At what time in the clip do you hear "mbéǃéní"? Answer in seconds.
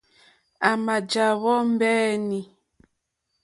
1.71-2.39